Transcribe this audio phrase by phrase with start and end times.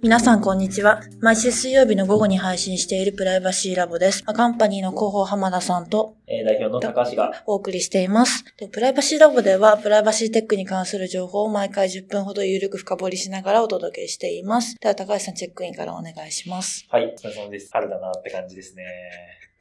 [0.00, 1.00] 皆さん、こんにちは。
[1.20, 4.22] 毎週水曜日の午後に配信しているプライバシーラボです。
[4.24, 8.44] カンパニーの広報浜田さんとえー代表の高橋が、お送りしています。
[8.56, 14.76] でプライバシーラボでは、プライバシーテックに関する情報を毎回10分ほどゆるく深掘りしながらお届けしています。
[14.78, 16.86] では、高橋さん、チェックインからお願いします。
[16.90, 17.68] はい、お疲れ様です。
[17.72, 18.84] 春だなって感じですね。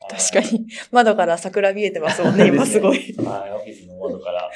[0.10, 3.16] 確かに、窓から桜見えてますもんね、 今すごい。
[3.18, 3.26] に。
[3.26, 4.50] はい、オフィスの窓から。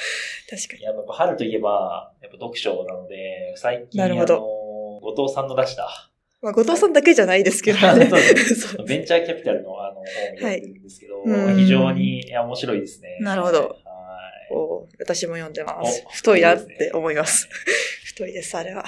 [0.49, 0.79] 確かに。
[0.81, 4.43] いや、やっぱ春といえば、やっぱ読書なので、最近、なるほどあの、
[5.13, 8.09] 後藤さんの出した、まあ、後藤さんだけじゃないですけど そうね。
[8.87, 13.17] ベンチャーキャピタルのあの本を読んでるんですけど、はいうん非常にいや面白いですね。
[13.19, 14.53] なるほどはい。
[14.53, 16.09] お私も読んでますお。
[16.09, 17.47] 太いなって思います。
[18.05, 18.85] 太いです、あれは。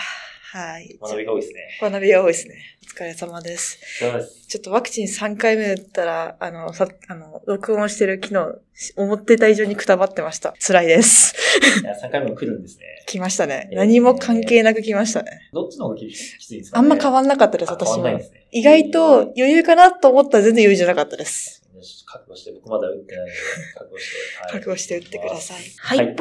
[0.54, 1.00] はい。
[1.02, 1.62] 学びが多いですね。
[1.82, 2.56] 学びが多いですね。
[2.84, 3.80] お疲れ様です。
[4.00, 4.48] です。
[4.48, 8.60] ちょっとワクチン3回目打ったら、あの、さ、あの、録音してる昨日、
[8.96, 10.54] 思ってた以上にくたばってました。
[10.64, 11.34] 辛いです。
[11.82, 12.86] いや、3回目も来るんですね。
[13.08, 13.68] 来ましたね。
[13.72, 15.50] えー何も関係なく来ましたね。
[15.54, 18.30] どっちの方がききついですか、ね、あんま変わわんなかったです、私は変わんないで。
[18.30, 18.48] すね。
[18.52, 21.64] 意外と余裕かなと思ったら全然余裕じゃなかったです。
[22.06, 23.34] 覚悟して、僕まだ打ってないので、
[23.74, 24.18] 覚悟して。
[24.38, 25.58] はい覚悟して打ってください。
[25.80, 26.16] ははい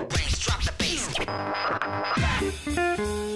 [3.29, 3.32] い。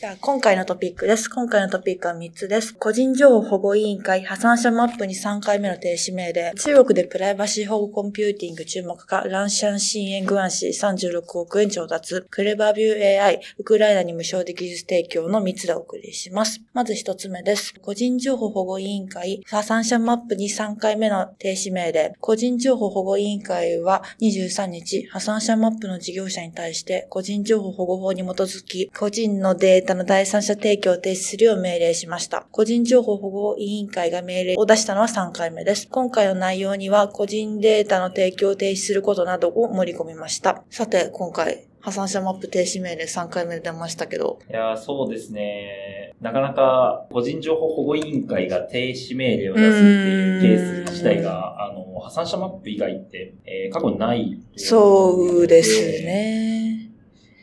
[0.00, 1.28] じゃあ、今回のトピックです。
[1.28, 2.74] 今回のトピックは3つです。
[2.74, 6.54] 個人情報保護委員会破産者マップに3回目の停止命令。
[6.56, 9.20] 中国でプライバシー保護コンピューティング注目化。
[9.28, 12.22] ランシャン新円グアンシー36億円調達。
[12.30, 16.62] Clearview AI、ウクライナに無償で技術提供の3つでお送りします。
[16.72, 17.74] まず1つ目です。
[17.82, 22.14] 個人情報保護委員会破産者マップに3回目の停止命令。
[22.20, 32.46] 個人情報保護委員会は23日、破産者マップの事業者に対して個人情報保護法に基づき、個人のデータの第三者提供を停止するよう命令しました。
[32.50, 35.88] 個人情報保護委員会が命令を出したのは3回目です。
[35.88, 40.62] 今回の内容には個人データの提供を停止することなどを盛り込みました。
[40.70, 46.12] さて、今回、破産者マップ停止命令3回目で出ましたけど、いやーそうですね。
[46.20, 54.38] なかなか個人情報保護委員会が停止命令を出すっていうケース自体が、あの、破産者マップ以外って、えー過去にない。
[54.56, 56.02] そうです。
[56.04, 56.90] ね。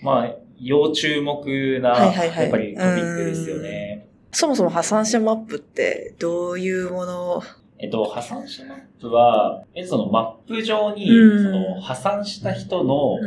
[0.03, 2.43] まあ、要注目な、はいはいはい。
[2.43, 4.07] やっぱりトピックですよね。
[4.31, 7.41] そもそも破産者マップってどういうもの？
[7.79, 11.43] えっと、破産者マップは、えそのマップ上に、うん。
[11.43, 13.19] その破産した人の、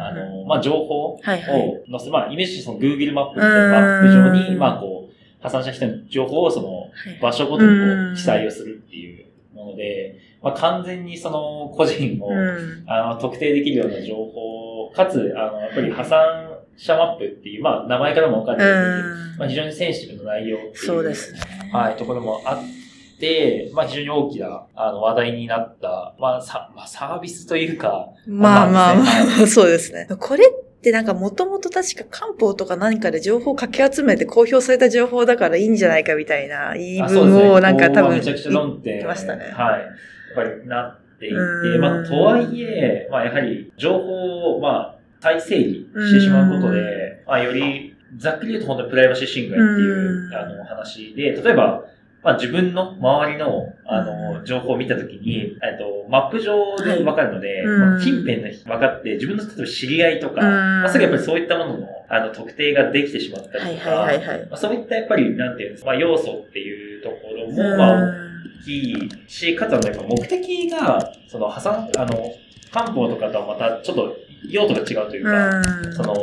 [0.00, 1.84] ああの、まあ、情報をはいはい。
[1.90, 4.58] 載せ、まあ、イメージその Google マップみたいなマップ上に、うん。
[4.58, 6.90] まあ、こう、破産した人の情報をその、はい。
[7.20, 12.84] 場所ごとにこう記載をするっていうもので、まあ、完全にその個人を、うん。
[12.86, 16.49] あの特定できるような情報、かつ、あの、やっぱり破産
[16.80, 21.40] 者マップっていう、まあ、名前からもわかるように、まあ、非常にセンシティブな内容っていう、そうですね。
[21.72, 30.08] はい、ところもあって、まあ、非常に大きな、あの、話題になった、まあ、さ、まあ、サービスというか、まあまあままああ、 そうですね。
[30.18, 38.94] これってなんかもともと確か漢方とか何かで情報をかき集めて公表された情報だからいいんじゃないかみたいな言い分をなんか多分めちゃくちゃ論点。
[38.94, 39.80] 言ってましたねはい。
[39.80, 39.90] やっ
[40.34, 50.34] ぱりなっていて、うんまあ、とはいえ、まあ、やはり、情報を、まあ、再整理してしまうことで、まあ、より、ざっくり言うと本当にプライバシー侵害っていうう、ん。
[50.34, 51.84] あの、話で、例えば、
[52.22, 57.80] まあ、自分の周りの、あの、情報を見たときに、えっと、マップ上でわかるので、うん。
[57.80, 60.82] まあ、近辺の人分かって、自分の例えば知り合いとか、うん。
[60.82, 64.38] まあ、すぐやっぱりそういったものの、あの、特定ができてしまったはいりとか、はいはいはい。
[64.46, 68.30] まあ、そういったやっぱり、なんていうんですか、まあ、要素っていうところうも、まあ、ん
[68.60, 72.34] 大きいし、かつあの、やっぱ目的が、その、破産、あの、
[72.70, 74.16] 漢方とかとはまたちょっと
[74.48, 76.14] 用途が違うというか、うんその、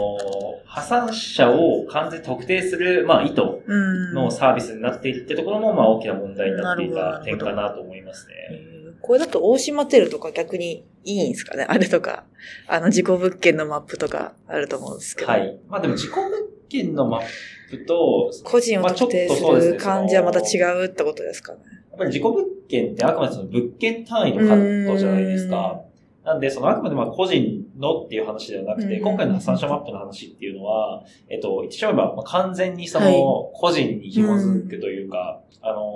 [0.65, 8.33] 破産者を完全に特定する、まあ、意図うんのサービスになっているってところも、まあ、大きな問題になっていた点かなと思いますね。
[8.51, 11.65] えーこれだと大島テルとか逆にいいんですかね？
[11.69, 12.25] あれとか。
[12.67, 15.31] あの、事故物件のマップとかあると思うんですけど。
[15.31, 15.57] はい。
[15.69, 16.29] まあ、でも、自己物
[16.67, 17.21] 件のマッ
[17.69, 21.59] プと、個人を特定する感じはまた違うってことですかね。
[21.91, 22.35] やっぱり自己物
[22.67, 25.79] 件ってあくまでその物件単位のカットじゃないですか。
[26.25, 33.13] なんで、そのあくまでまあ個人のっていう話ではなくて、うん今回の破産者マップの話っていうのは、えっと、言ってしまえば、まあ、完全にそはい。
[33.13, 35.93] の個人に紐づくというか、あの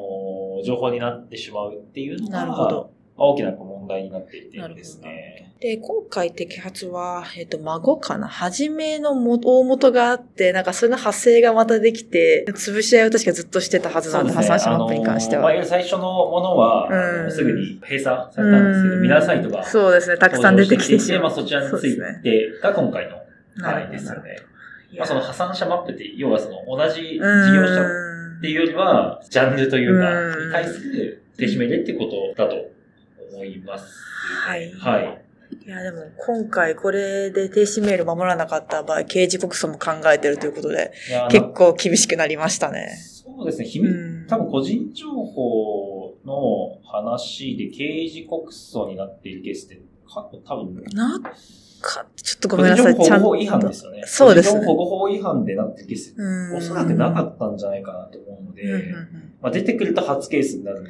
[0.60, 2.86] ー情報になってしまうっていうのが、
[3.18, 5.54] 大きな問題になっていてですね。
[5.60, 8.28] で、今回摘発は、えっ、と、孫かな？
[8.28, 15.50] 初めのも大元があって、なんかそれの派生がまたできて、潰し合いを確かずっとしてたはずなんで、破産者マップに関しては。
[15.50, 16.88] あのーまあ、最初のものは、
[17.26, 21.22] うんすぐに閉鎖されたんですけど、うんミラーサイトがそうですね、たくさん出てきてしまう。
[21.22, 23.18] まあ、そちらについてが今回の
[23.58, 24.38] なるほど範囲ですよね。
[24.98, 27.24] まあ、その破産者マップって、要はその同じ事業
[27.68, 32.56] 者うんっていうよりは、ジャンルというか、うんに対する停止命令ってことだと
[33.42, 33.86] 思います。
[34.48, 35.26] はいはい。
[35.66, 40.92] いや、でも今回これで停止メール守らなかった場合、刑事告訴も考えてるということで、
[41.30, 42.98] 結構厳しくなりましたね。
[42.98, 44.28] そうですね、秘密、うん。
[44.28, 51.32] 多分個人情報の話で刑事告訴になっているケースって、過去多分、なんか、
[52.16, 53.36] ちょっとご個めんなさい、ちゃんと。
[53.36, 54.04] 違反ですよね。
[54.06, 56.56] そうです個人情報保護法違反でなってるケース、うん。
[56.56, 60.86] おそらくなかったんじゃないかなと思うので、うんうんうんまあ、出てくると初ケースになる。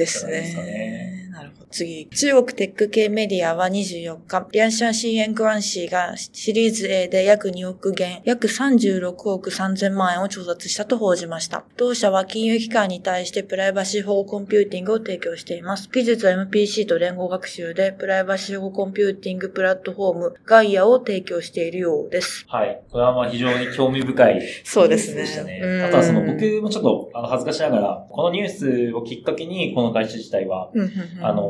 [0.00, 1.28] ですねね。
[1.30, 1.66] なるほど。
[1.70, 2.08] 次。
[2.08, 11.64] 中国テック系メディアは24日、リャンシャンシーエングランシーがシリーズ A で約2億元、約36億3000万円を調達したと報じました。
[11.76, 15.88] 同社は金融機関に対してプライバシー保護コンピューティングを提供しています。
[15.90, 22.44] 技術は MPC と連合学習でプライバシー保護コンピューティングプラットフォームガイアを提供しているようです。
[22.48, 22.82] はい。
[22.90, 31.42] これはまあ非常に興味深いそうですねあとはその僕もちょっとあの恥ずかしながら、このニュースをきっかけにこの会社自体は、うんうんうんあの、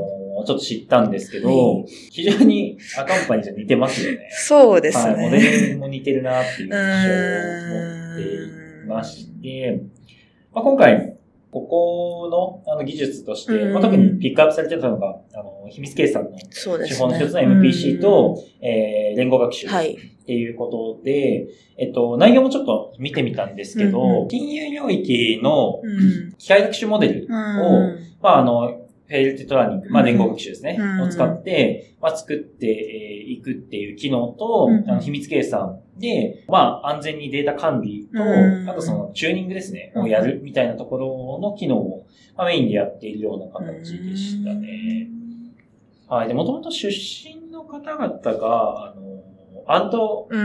[0.47, 4.29] ちょっと知ったんですけど、は非常にアカンパニーと似てますよね。
[4.31, 5.15] そうですね。
[5.15, 5.25] はい。
[5.25, 7.15] モデルも似てるなっていう印象
[7.75, 9.83] を持っていまして、
[10.53, 11.17] まあ、今回、
[11.51, 16.31] ここのあの技術として、うんまあ、特にピックアップされてたのが、あの、秘密計算の。
[16.39, 19.67] 手法の一つの MPC と、えー、連合学習。
[19.67, 19.95] はい。
[19.95, 19.97] っ
[20.33, 26.35] ていうことで、えっと、内容もちょっと見てみたんですけど、うんうん金融領域のうん。
[26.39, 28.00] 機械学習モデルを、うん。
[28.21, 31.01] まあ、あの、 federated learning、まあ、うん連合学習ですね、うん。
[31.03, 40.03] を使って、まあ、作ってえーいくっていう機能と、うんあの秘密計算で、まあ、安全にデータ管理と、うんあとそのチューニングですね、うん。
[40.05, 42.07] をやるみたいなところの機能を、
[42.37, 45.09] まあ、メインでやっているような形でしたね。
[46.09, 46.29] はい。
[46.29, 49.10] で、もともと出身の方々が、あの、
[49.67, 50.41] アントうん。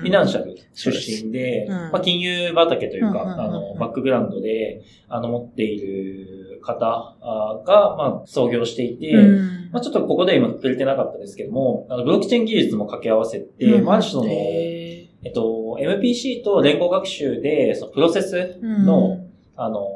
[0.00, 0.90] フィナンシャル出
[1.24, 1.72] 身で、うん。
[1.92, 3.40] まあ、金融畑というか、うんうんうんうん。
[3.40, 9.70] あの、バックグラウンドで、あの、持っている方あが、まあ、創業していて、うん。
[9.72, 13.84] まあ、ちょっとここで今触れてなかったですけども、あの、ブロックチェーン技術も掛け合わせて、うん。
[13.84, 19.18] まあ、ある種の、へえっと、MPC と連合学習で、そのプロセスーの、
[19.56, 19.86] あの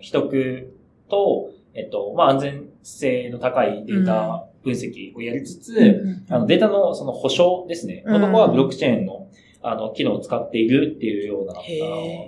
[0.00, 0.74] ー、取得
[1.08, 8.02] と、えっと、まあ、安全性の高いデータ分析をやりつつ、うんあの、データのその保証ですね。
[8.06, 9.28] うんのところはブロックチェーンの、
[9.62, 11.54] あの、機能を使っているっていうような、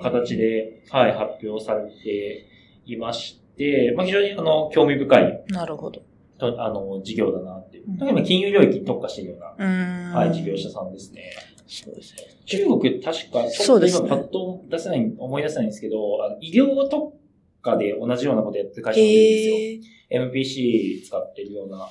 [0.03, 2.47] 形で、はい、発表されて
[2.87, 6.03] いまして、まあ、非常に、あの、興味深い、なるほど。
[6.39, 11.33] とあの、事業だなっていうば金融領域に特化しているような、うんはい、事業者さんですね。
[11.67, 12.23] そうですね。
[12.45, 17.17] 中国、確か、ちょっとそうですね今パッと出せない、思い出せないんですけど、あの医療特
[17.63, 19.96] 化で同じようなことやってる会社もいるんですよ。
[20.11, 21.89] MPC 使ってるような、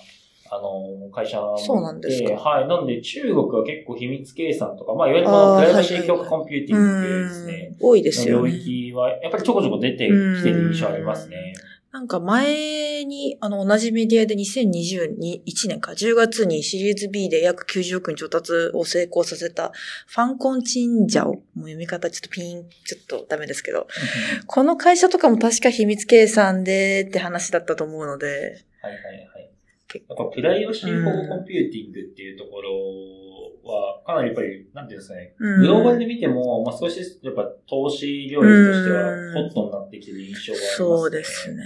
[0.51, 2.67] あの、会社もそうなんですかはい。
[2.67, 7.75] なんで中国は結構秘密計算とか、まあ、いわゆるまあプライバシー強化コンピューティングですね。
[7.79, 8.59] うん多いですよの領ね。
[8.59, 10.07] 域は、やっぱりちょこちょこ出てきて
[10.49, 11.53] る印象ありますね。
[11.95, 19.71] なんか前に、あの、同じメディアで2021年か、10月にシリーズ B で約90億に調達を成功させた、
[20.05, 21.35] ファンコンチンジャオ。
[21.35, 23.87] もう読み方ちょっとピン、ちょっとダメですけど。
[24.45, 28.27] この会社とかも確か秘密計算でって話だったと思うので、
[28.81, 29.01] はいはい
[29.33, 29.51] はい。
[29.87, 32.71] 結やっぱプライバシー保護コンピューティングっていうところ
[33.71, 35.61] は、かなりやっぱり、なんていうんですかね、うん。
[35.61, 39.33] グローバルで見ても、まあ、少しずつやっぱ投資領域としてはうん。
[39.33, 40.75] ホットになってきてる印象がありますね。
[40.77, 41.63] そうですね。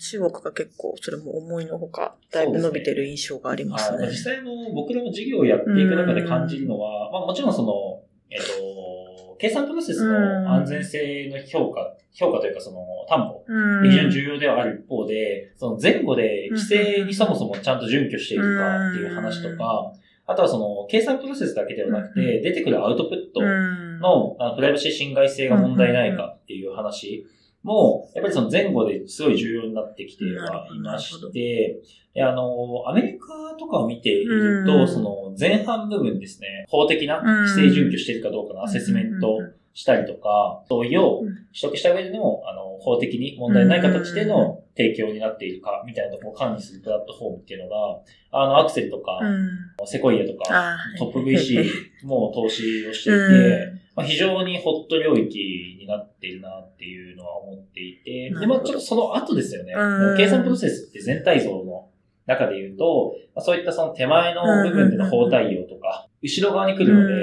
[0.00, 3.98] 中国が結構、それも思いのほか、だいぶ伸びてる印象がありますね。
[3.98, 13.90] はい、実際の僕らも事業をやっていく中で感じるのは、まあもちろんその、えっと、計算プロセスの安全性の評価、評価というかその担保、うん。
[13.90, 19.92] 非常に重要ではある一方で、その前後で規制にそもそもちゃんと準拠しているかっていう話とか、
[20.30, 23.98] あとはその計算プロセスだけではなくて、出てくるアウトプットうん。
[23.98, 27.26] のあのプライバシー侵害性が問題ないかっていう話
[27.62, 31.80] も、やっぱりその前後ですごい重要になってきてはいまして、
[32.14, 39.40] であの、アメリカとかを見ていると、うんその前半部分ですね、法的な規制準拠しているかどうかのアセスメントを
[39.74, 48.00] したりとか、同意をうん取得した上での、あの、法的に問題ない形での提供になっているか、みたいなところを管理するプラットフォームっていうのが、
[48.32, 49.86] あの、アクセルとか、うん。
[49.86, 53.80] セコイアとか、あトップ VC も投資をしていて、うん。
[53.96, 59.74] まあ、非常にホット領域になっているなっていうのは思っていて、で、まあちょっとその後ですよね。
[59.74, 60.16] うん。
[60.16, 61.88] 計算プロセスって全体像の
[62.26, 67.14] 中で言うと、まあ、そういったその手前の部分での法対応とか、後ろ側に来るので、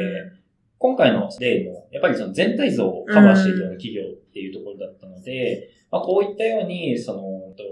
[0.80, 4.04] 今回の例も、やっぱりその全体像をカバーしているような企業
[4.38, 7.22] っていうところだったので、まあ、こういったように、その、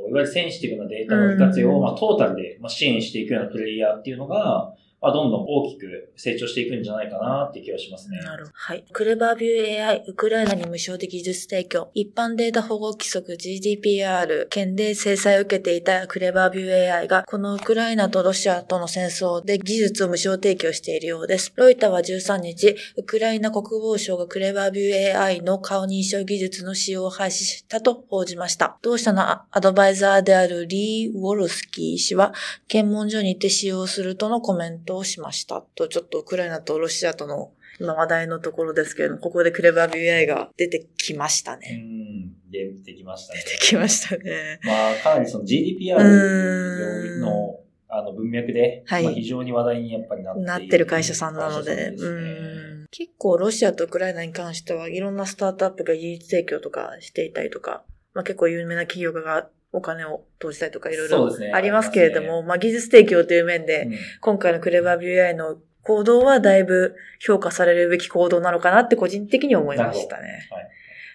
[0.09, 4.73] いわゆるセンシティブなデータの利活用を、まあ、トータルでまあ支援していくようなプレイヤーっていうのが、
[5.05, 8.17] まあ、どんどん大きく成長していくんじゃないかなって気はしますね。
[8.17, 8.57] なるほど。
[8.57, 8.83] はい。
[8.91, 21.53] クレバービュー AI、ウクライナに無償的技術提供、一般データ保護規則 GDPR、県で制裁を受けていたクレバービュー AI が、このウクライナとロシアとの戦争で技術を無償提供しているようです。
[21.55, 28.79] ロイターは13日、ウクライナ国防省がクレバービュー AI の顔認証技術の使用を廃止したと報じました。
[28.81, 32.33] 同社のアドバイザーであるリー・ウォルスキー氏は、
[32.67, 41.75] 検問所にて使用するとのコメントをしましたと、ちょっとウクライナとロシアとの今話題のところですけれども、ここでクレバー BI が出てきましたうね。
[41.75, 42.31] ん。
[42.51, 43.39] 出てきましたね。
[43.45, 44.59] 出てきましたね。
[44.63, 51.75] まあ、かなりその GDPR うのあの文脈で、はいまあ、非常に話題にやっぱりなってなってる会社さんなので。
[51.75, 57.83] ですうねん結構ロシアとウクライナに関してはいろんなスタートアップが技術提供とかしていたりとか、
[58.13, 63.97] まあ結構有名な企業がお金を投じたりとかいろいろありますけれども、まあ技術提供という面で、うん。
[64.21, 70.47] 今回のクレバー BI の行動はだいぶ評価されるべき行動なのかなって個人的に思いましたね。
[70.51, 70.69] はい。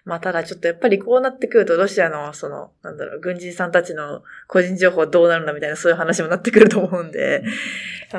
[0.04, 7.42] まあただちょっとやっぱりこうなってくるとロシアのその、なんだろう、軍人さんたちの個人情報どうなるんだみたいなそういう話もなってくると思うんで、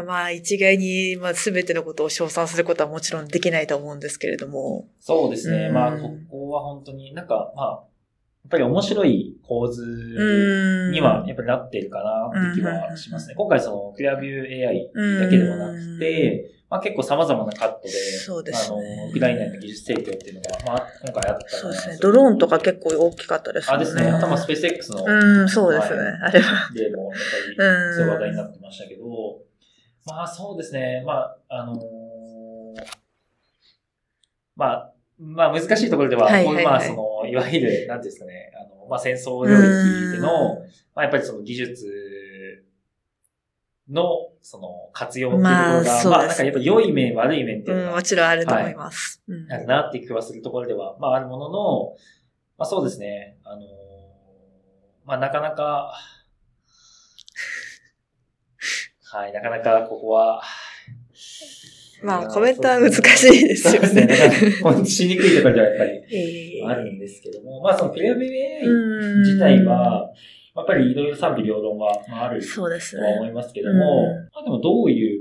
[0.06, 4.88] まあ一概にまあ全てのことを称賛することはもちろんできないと思うんですけれども。
[5.00, 5.68] そうですね。
[5.68, 5.74] うん。
[5.74, 7.91] まあ、ここは本当になんか、まあ、や
[8.48, 10.92] っぱり面白い構図うん。
[10.92, 13.36] にはやっぱりなっているかなって気はしますね。
[13.36, 14.92] 今回そのクリアビュー AI
[15.24, 21.98] だけではなくて、まあ結構様々なカットで、そうですねあの、ウクライナへの技術提供っていうのが、まあ今回あったそうですね。
[22.02, 24.10] ドローンとか結構大きかったですあ、ですね。
[24.10, 26.00] あとまあスペース X の、うん、そうですね。
[26.00, 26.72] はいあれは。
[26.74, 27.12] でも、やっ
[27.58, 27.96] ぱり、うん。
[27.96, 29.06] そういう話題になってましたけど、
[30.06, 31.78] まあそうですね、まあ、あのー
[34.56, 40.60] まあ、まあ難しいところでは、はいはいはいまあその、いわゆる、なんですかね、あの、まあ戦争領域での、
[40.96, 42.66] まあやっぱりその技術
[43.90, 49.22] の、その活用っていうところが、まあまあなんかやっぱ良い面、悪い面っていううん、のがもちろんあると思います。
[49.28, 49.52] うん。
[49.52, 51.96] あるなって気はするところでは、まああるものの、
[52.58, 53.72] まあそうですね、あのー
[55.06, 55.94] まあなかなか、
[59.04, 60.42] はい、なかなかここは、
[62.04, 64.06] まあ、コメントは難しいですよね。
[64.06, 64.86] ね。
[64.86, 70.10] しにくいところではやっぱりええあるんですけども、まあそのクレアビュー AI うん自体は、
[70.56, 73.30] やっぱりいろいろ賛否両論はまああるとは思ね。
[73.30, 75.21] いますけども、うんまあでもどうい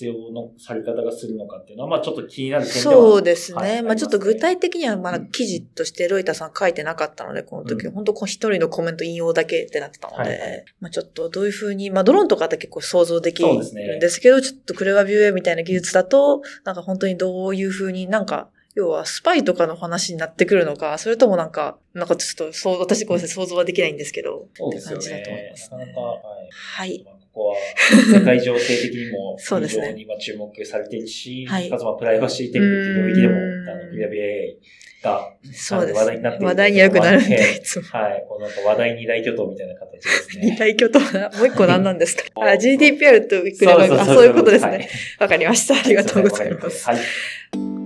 [0.00, 3.58] 活用のされ方がするのかっていうのは、まあちょっと気になる点ではそうですね。
[3.58, 3.82] はい。
[3.82, 10.30] まあちょっと具体的的にはまだ記事としてロイタさん書いてなかったので、この時、うん本当一人のコメント引用だけってなってたので、はい。
[10.30, 24.46] はいまあちょっとどういうふうに、まあドローンとかって結構想像できるんですけど、ちょっとクレバビュー A みたいな技術だと、なんか本当にどういうふうになんか、要はスパイとかの話になってくるのか、それともなんか、なんかちょっと、そう、私ごめんなさい、想像はできないんですけど。
[24.54, 25.56] そうですよって感じだと思いねま。
[25.56, 26.18] すなかねなか、はい。
[26.52, 27.02] はい。
[27.04, 27.56] まあここは
[28.18, 34.56] 世界情勢的にも そうですね非常に今注目されているし、はいかつまあプライバシーテックっていう領域でも、うんあの、クリアビ AI
[35.04, 35.98] が、そうです。
[35.98, 37.82] 話題になって話題によくなるんで、はいいつも。
[37.86, 38.24] はい。
[38.28, 40.56] このなんか話題二大巨頭みたいな形です二ね。
[40.58, 42.24] 大巨頭な、もう一個何なんですか？
[42.36, 44.88] うんあ、GDPR とクレバーあ、そういうことですね。
[45.20, 45.74] わ、かりました。
[45.78, 46.84] ありあがとうございます。
[46.84, 47.79] はい。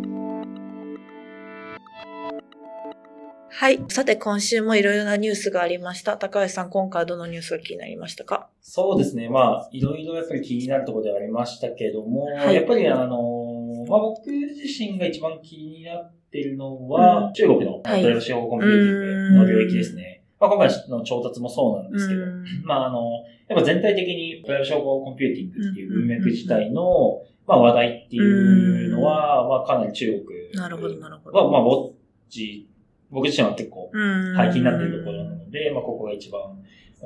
[3.56, 3.78] はい。
[3.88, 6.16] さて、今週もいろいろなニュースがありました。
[6.16, 8.48] 高橋さん、今回はどのニュースが気になりましたか？
[8.60, 9.28] そうですね。
[9.28, 12.54] まあ、いろいろやっぱり気になるところではありましたけども、はい。
[12.56, 17.32] やっぱりあの、まあ僕自身が一番気になっているのは、うん。
[17.32, 18.02] 中国のプはい。
[18.02, 20.24] ライバシー保護コンピューティングの領域ですね。
[20.40, 22.44] まあ今回の調達もそうなんですけど、うん。
[22.64, 31.50] まああの、やっぱ全体的にプライバシー保護コンピューティングっていう文脈自体の、まあ話題っていうのは、まあかなり中国なるほど、なるほは、ど。
[31.52, 31.92] まあウォッ
[32.28, 32.68] チ、
[33.14, 34.36] 僕自身は結構うん。
[34.36, 36.42] はい、気になっているところなので、まあ、ここが一番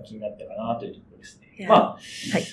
[0.02, 1.66] 気になったかなというところですね。
[1.68, 2.00] まあ、はい。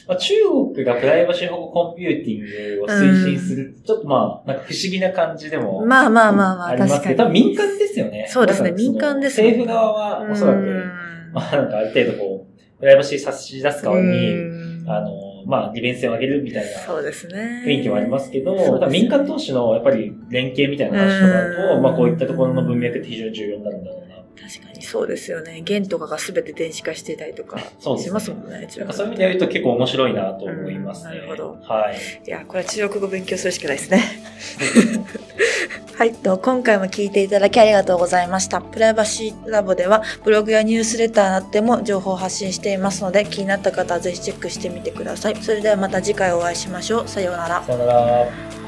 [0.08, 0.34] まあ、中
[0.74, 7.44] 国がプライバシー保護コンピューティングを推進する、ちょっとまあ、なんか不思議な感じでもまあまあまあまあ、ありますけど、多確かに。
[7.44, 8.28] 分民間ですよね。
[8.30, 9.48] そうですね民間ですね。
[9.50, 11.32] 政府側はおそらく、うん。
[11.34, 14.90] まあ、なんかある程度こう、プライバシー差し出す代わりに、うん。
[14.90, 15.10] あの、
[15.46, 17.64] まあ、利便性を上げるみたいなそうですね。
[17.66, 24.16] 雰囲気もありますけど、ね多分民間投資のやっぱり連携みたいな話とかだと、うんまあこういったところの文脈って非常に重要になるんだろうな。
[24.48, 25.62] 確かにそうですよね。
[25.64, 27.60] 弦とかが全て電子化していたりとか
[27.98, 28.68] しますもんね。
[28.70, 31.12] 中国なんかそういう意味で言うと結構面白いなと思いますね。
[31.12, 31.96] うんなるほどはい。
[32.26, 34.02] いや、これは中国語勉強するしかないですね。
[35.98, 36.14] はい。
[36.14, 38.62] と今回も聞いていただきありがとうございました。
[38.62, 45.36] プライバシーラボではブログやニュースレターなっても情報を発信していますので気になった方はぜひチェックしてみてください。
[45.42, 47.08] それではまた次回お会いしましょう。
[47.08, 47.64] さようなら。
[47.66, 48.65] さようなら。